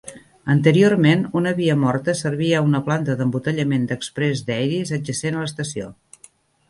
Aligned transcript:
Anteriorment, 0.51 1.21
una 1.41 1.51
via 1.59 1.75
morta 1.81 2.15
servia 2.21 2.57
a 2.61 2.65
una 2.69 2.81
planta 2.87 3.17
d'embotellament 3.19 3.85
d'Express 3.93 4.43
Dairies 4.49 4.95
adjacent 4.99 5.39
a 5.39 5.45
l'estació. 5.45 5.93